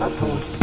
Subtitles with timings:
[0.00, 0.53] 後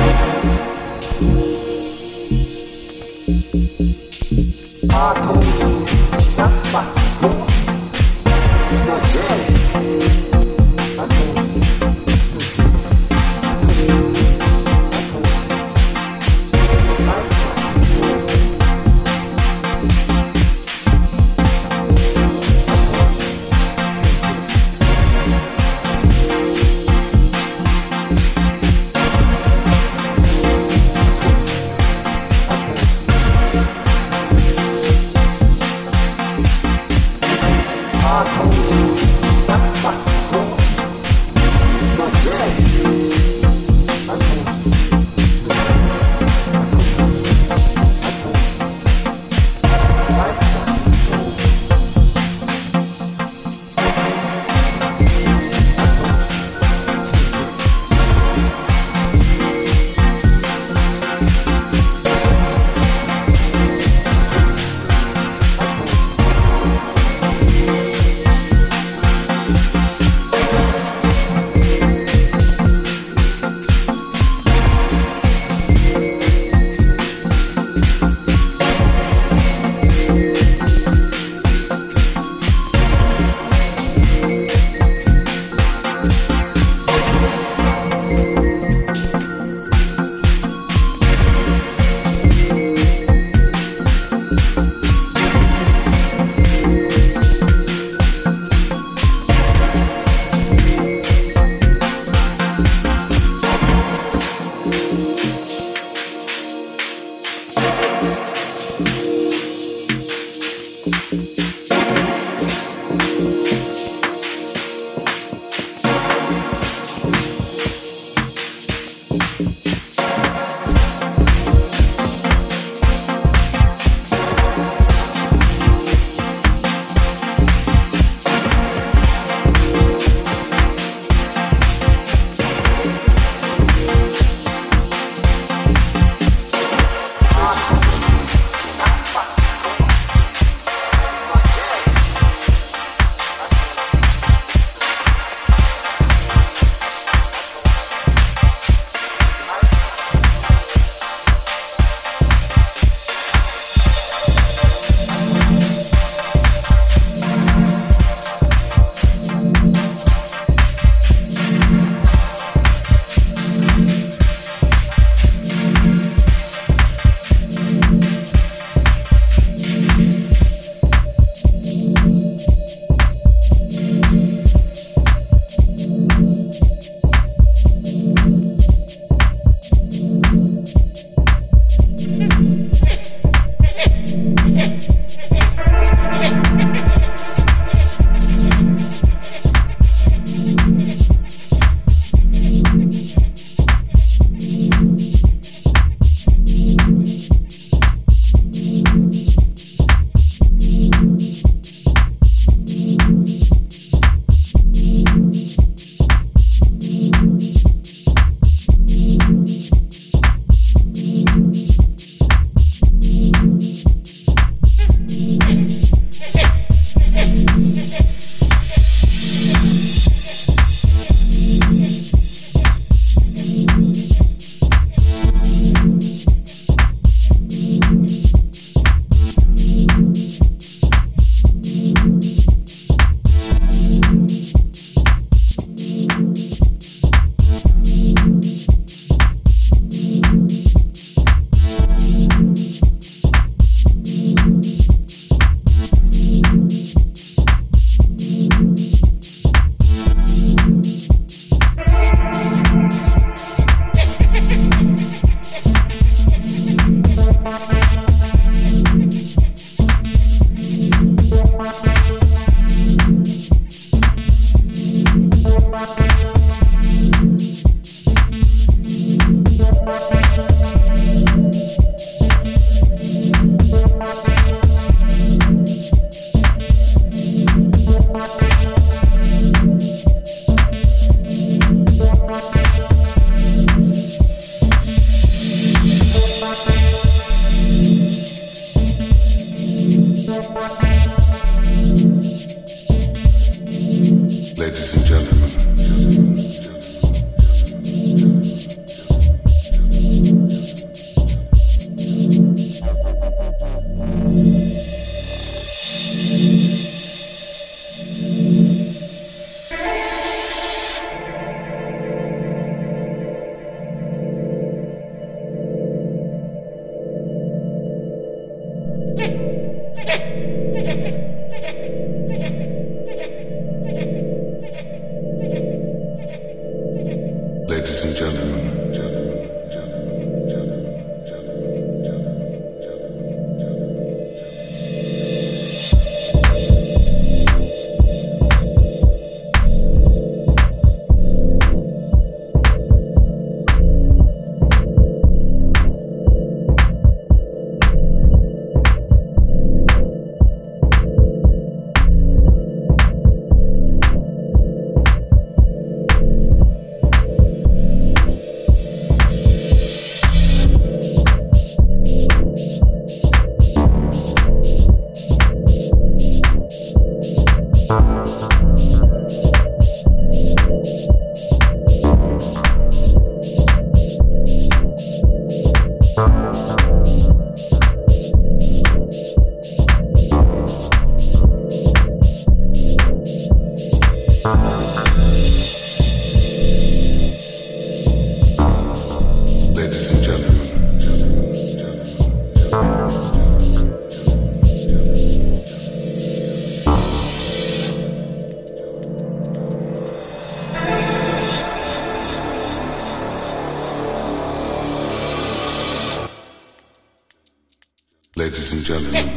[408.81, 409.30] and gentlemen,